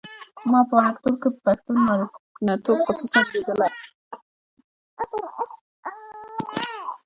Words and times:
ما 0.51 0.59
په 0.69 0.73
وړکتوب 0.77 1.15
کې 1.21 1.29
د 1.33 1.37
پښتون 1.43 1.77
نارینتوب 1.87 2.77
خصوصیات 2.85 3.27
لیدلي. 3.33 3.69